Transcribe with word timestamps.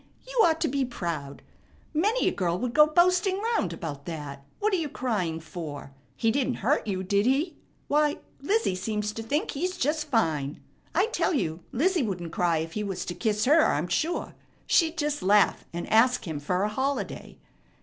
You 0.27 0.41
ought 0.45 0.59
to 0.61 0.67
be 0.67 0.83
proud. 0.83 1.43
Many 1.93 2.27
a 2.27 2.31
girl 2.33 2.57
would 2.57 2.73
go 2.73 2.87
boasting 2.87 3.39
round 3.39 3.71
about 3.71 4.05
that. 4.05 4.43
What 4.57 4.73
are 4.73 4.77
you 4.77 4.89
crying 4.89 5.39
for? 5.39 5.91
He 6.15 6.31
didn't 6.31 6.55
hurt 6.65 6.87
you, 6.87 7.03
did 7.03 7.27
he? 7.27 7.55
Why, 7.87 8.17
Lizzie 8.41 8.73
seems 8.73 9.11
to 9.11 9.21
think 9.21 9.51
he's 9.51 9.77
fine. 10.03 10.59
I 10.95 11.05
tell 11.11 11.35
you 11.35 11.59
Lizzie 11.71 12.01
wouldn't 12.01 12.31
cry 12.31 12.57
if 12.57 12.73
he 12.73 12.83
was 12.83 13.05
to 13.05 13.13
kiss 13.13 13.45
her, 13.45 13.63
I'm 13.63 13.87
sure. 13.87 14.33
She'd 14.65 14.97
just 14.97 15.21
laugh, 15.21 15.65
and 15.71 15.87
ask 15.91 16.27
him 16.27 16.39
fer 16.39 16.63
a 16.63 16.69
holiday. 16.69 17.37